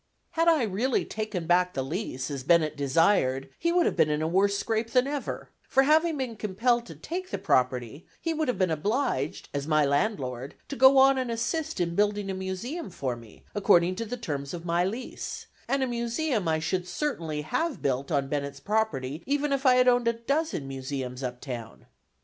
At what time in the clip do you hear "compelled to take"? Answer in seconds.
6.37-7.29